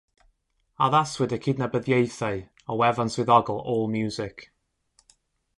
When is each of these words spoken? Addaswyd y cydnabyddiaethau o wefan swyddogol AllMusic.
Addaswyd 0.85 1.35
y 1.37 1.39
cydnabyddiaethau 1.47 2.41
o 2.71 2.79
wefan 2.81 3.15
swyddogol 3.17 3.63
AllMusic. 3.75 4.47